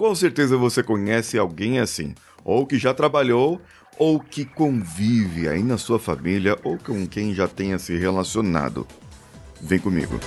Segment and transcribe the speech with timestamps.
[0.00, 3.60] Com certeza você conhece alguém assim, ou que já trabalhou,
[3.98, 8.86] ou que convive aí na sua família, ou com quem já tenha se relacionado.
[9.60, 10.18] Vem comigo.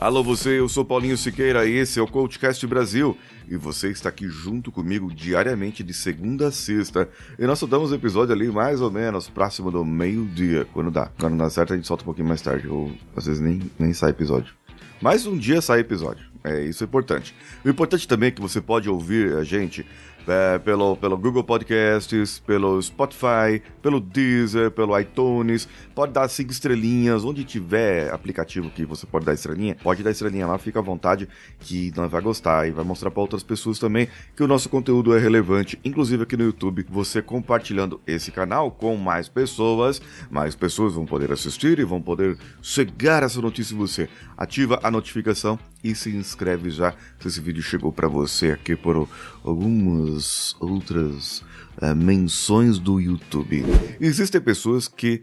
[0.00, 4.08] Alô você, eu sou Paulinho Siqueira e esse é o Coachcast Brasil e você está
[4.08, 7.06] aqui junto comigo diariamente de segunda a sexta
[7.38, 11.10] e nós soltamos o episódio ali mais ou menos próximo do meio-dia, quando dá.
[11.20, 13.92] Quando dá certo a gente solta um pouquinho mais tarde ou às vezes nem, nem
[13.92, 14.54] sai episódio.
[15.02, 17.34] Mas um dia sai episódio, é isso é importante.
[17.64, 19.86] O importante também é que você pode ouvir a gente
[20.26, 25.68] é, pelo, pelo Google Podcasts, pelo Spotify, pelo Deezer, pelo iTunes.
[25.94, 30.46] Pode dar cinco estrelinhas, onde tiver aplicativo que você pode dar estrelinha, pode dar estrelinha
[30.46, 34.08] lá, fica à vontade que nós vai gostar e vai mostrar para outras pessoas também
[34.36, 36.86] que o nosso conteúdo é relevante, inclusive aqui no YouTube.
[36.88, 42.36] Você compartilhando esse canal com mais pessoas, mais pessoas vão poder assistir e vão poder
[42.62, 44.08] chegar essa notícia em você.
[44.36, 49.08] Ativa a notificação e se inscreve já se esse vídeo chegou para você aqui por
[49.44, 51.40] algumas outras
[51.80, 53.64] uh, menções do YouTube.
[54.00, 55.22] Existem pessoas que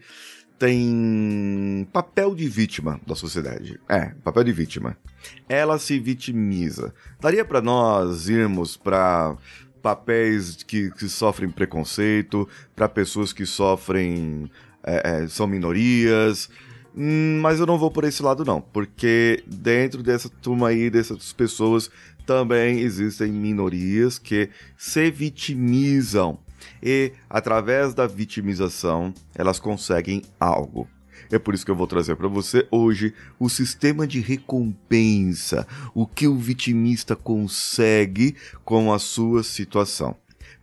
[0.57, 3.79] têm papel de vítima da sociedade.
[3.87, 4.97] É, papel de vítima.
[5.47, 6.93] Ela se vitimiza.
[7.19, 9.35] Daria para nós irmos para
[9.81, 14.49] papéis que, que, sofrem preconceito, para pessoas que sofrem
[14.83, 16.49] é, é, são minorias,
[16.99, 18.59] mas eu não vou por esse lado, não.
[18.59, 21.91] Porque dentro dessa turma aí, dessas pessoas,
[22.25, 26.39] também existem minorias que se vitimizam.
[26.81, 30.87] E, através da vitimização, elas conseguem algo.
[31.31, 36.07] É por isso que eu vou trazer para você hoje o sistema de recompensa, o
[36.07, 40.15] que o vitimista consegue com a sua situação.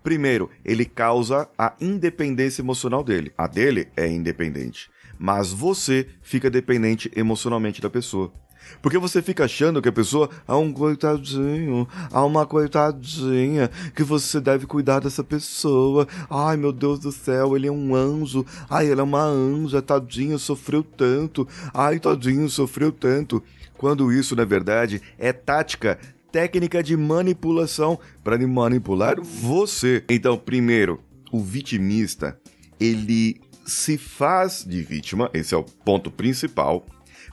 [0.02, 3.32] Primeiro, ele causa a independência emocional dele.
[3.38, 8.32] A dele é independente mas você fica dependente emocionalmente da pessoa.
[8.80, 14.40] Porque você fica achando que a pessoa é um coitadinho, é uma coitadinha, que você
[14.40, 16.06] deve cuidar dessa pessoa.
[16.28, 18.44] Ai, meu Deus do céu, ele é um anjo.
[18.68, 21.46] Ai, ela é uma anja, tadinho, sofreu tanto.
[21.72, 23.42] Ai, tadinho, sofreu tanto.
[23.76, 25.98] Quando isso, na verdade, é tática
[26.30, 30.02] técnica de manipulação para manipular você.
[30.08, 31.00] Então, primeiro,
[31.30, 32.38] o vitimista,
[32.80, 36.86] ele se faz de vítima, esse é o ponto principal,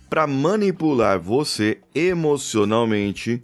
[0.09, 3.41] para manipular você emocionalmente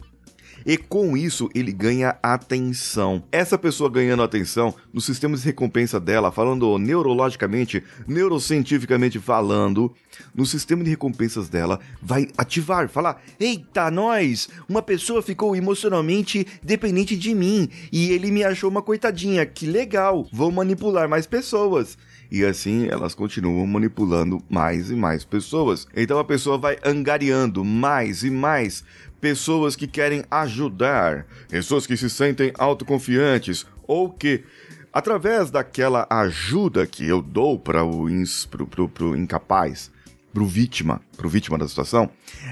[0.66, 3.22] e com isso ele ganha atenção.
[3.32, 9.94] Essa pessoa ganhando atenção no sistema de recompensa dela, falando neurologicamente, neurocientificamente falando,
[10.34, 14.48] no sistema de recompensas dela, vai ativar, falar: Eita, nós!
[14.68, 20.28] Uma pessoa ficou emocionalmente dependente de mim e ele me achou uma coitadinha, que legal,
[20.32, 21.96] vou manipular mais pessoas
[22.30, 25.86] e assim elas continuam manipulando mais e mais pessoas.
[25.96, 28.84] Então a pessoa vai angariando mais e mais
[29.20, 34.44] pessoas que querem ajudar, pessoas que se sentem autoconfiantes ou que
[34.92, 38.06] através daquela ajuda que eu dou para o
[38.50, 39.90] pro, pro, pro incapaz,
[40.32, 42.10] pro vítima, pro vítima da situação,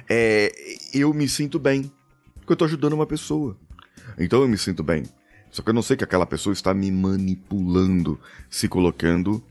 [0.09, 0.53] é,
[0.92, 1.91] eu me sinto bem,
[2.36, 3.56] porque eu estou ajudando uma pessoa.
[4.19, 5.04] Então eu me sinto bem.
[5.50, 8.20] Só que eu não sei que aquela pessoa está me manipulando,
[8.50, 9.42] se colocando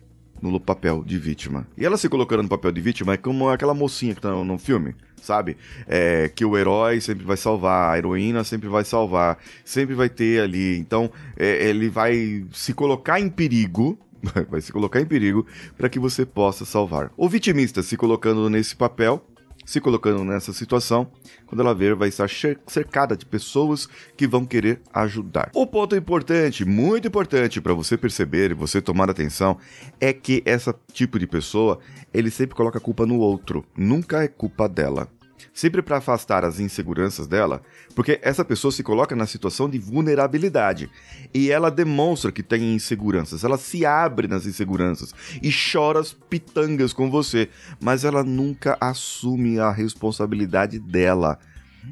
[0.42, 1.68] no papel de vítima.
[1.78, 4.58] E ela se colocando no papel de vítima é como aquela mocinha que tá no,
[4.58, 5.58] filme, sabe?
[5.88, 10.42] É, que o herói sempre vai salvar, a heroína sempre vai salvar, sempre vai ter
[10.42, 10.78] ali.
[10.78, 13.98] Então, é, ele vai se colocar em perigo
[14.50, 15.46] vai se colocar em perigo
[15.78, 17.12] para que você possa salvar.
[17.16, 19.24] O vitimista se colocando nesse papel
[19.66, 21.12] se colocando nessa situação,
[21.48, 22.30] quando ela ver, vai estar
[22.68, 25.50] cercada de pessoas que vão querer ajudar.
[25.54, 29.58] O ponto importante, muito importante para você perceber e você tomar atenção,
[30.00, 31.80] é que esse tipo de pessoa,
[32.14, 35.10] ele sempre coloca a culpa no outro, nunca é culpa dela
[35.54, 37.62] sempre para afastar as inseguranças dela,
[37.94, 40.90] porque essa pessoa se coloca na situação de vulnerabilidade.
[41.34, 46.94] E ela demonstra que tem inseguranças, ela se abre nas inseguranças e chora as pitangas
[46.94, 51.40] com você, mas ela nunca assume a responsabilidade dela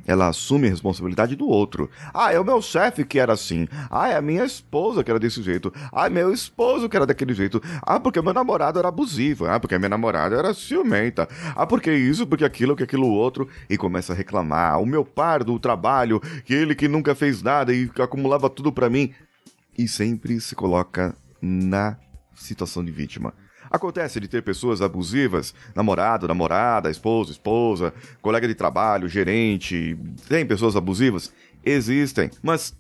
[0.06, 1.90] ela assume a responsabilidade do outro.
[2.14, 3.68] Ah, é o meu chefe que era assim.
[3.90, 5.74] Ah, é a minha esposa que era desse jeito.
[5.92, 7.62] Ah, é meu esposo que era daquele jeito.
[7.82, 9.46] Ah, porque meu namorado era abusivo.
[9.46, 11.28] Ah, porque minha namorada era ciumenta.
[11.56, 13.48] Ah, porque isso, porque aquilo, que aquilo outro.
[13.70, 14.82] E começa a reclamar.
[14.82, 18.90] O meu par do trabalho, que ele que nunca fez nada e acumulava tudo para
[18.90, 19.14] mim.
[19.78, 21.98] E sempre se coloca na
[22.36, 23.34] situação de vítima.
[23.70, 29.98] Acontece de ter pessoas abusivas, namorado, namorada, esposo, esposa, colega de trabalho, gerente.
[30.28, 31.32] Tem pessoas abusivas?
[31.64, 32.30] Existem.
[32.42, 32.76] Mas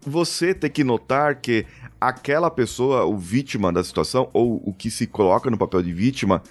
[0.00, 1.66] você tem que notar que
[2.00, 6.42] aquela pessoa, o vítima da situação, ou o que se coloca no papel de vítima,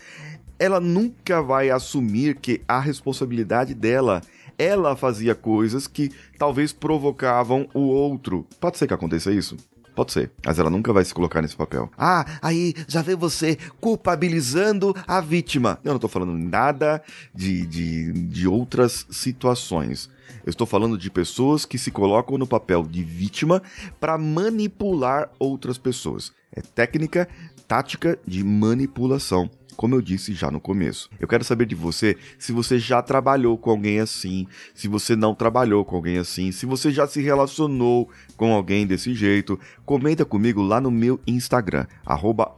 [0.60, 4.22] ela nunca vai assumir que a responsabilidade dela
[4.58, 8.48] ela fazia coisas que talvez provocavam o outro.
[8.60, 9.58] Pode ser que aconteça isso?
[9.96, 11.90] Pode ser, mas ela nunca vai se colocar nesse papel.
[11.98, 15.80] Ah, aí já vê você culpabilizando a vítima.
[15.86, 17.02] Eu não tô falando nada
[17.34, 20.10] de, de, de outras situações.
[20.46, 23.62] Eu estou falando de pessoas que se colocam no papel de vítima
[24.00, 26.34] para manipular outras pessoas.
[26.52, 27.28] É técnica,
[27.68, 31.10] tática de manipulação como eu disse já no começo.
[31.20, 35.36] Eu quero saber de você se você já trabalhou com alguém assim, se você não
[35.36, 39.60] trabalhou com alguém assim, se você já se relacionou com alguém desse jeito.
[39.86, 42.54] Comenta comigo lá no meu Instagram, arroba.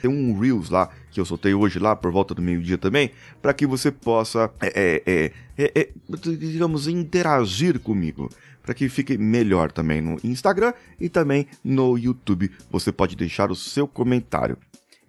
[0.00, 3.10] Tem um Reels lá que eu soltei hoje lá por volta do meio-dia também,
[3.40, 5.88] para que você possa, é, é, é, é,
[6.36, 8.28] digamos, interagir comigo
[8.64, 12.50] para que fique melhor também no Instagram e também no YouTube.
[12.70, 14.56] Você pode deixar o seu comentário.